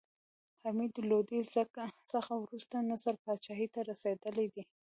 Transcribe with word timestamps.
حمید 0.63 0.93
لودي 1.09 1.41
څخه 2.11 2.33
وروسته 2.43 2.75
نصر 2.91 3.13
پاچاهي 3.23 3.67
ته 3.73 3.79
رسېدلى 3.89 4.45
دﺉ. 4.55 4.63